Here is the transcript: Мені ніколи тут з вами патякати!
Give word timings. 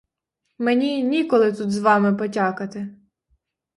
Мені 0.57 1.03
ніколи 1.03 1.53
тут 1.53 1.71
з 1.71 1.77
вами 1.77 2.15
патякати! 2.15 2.95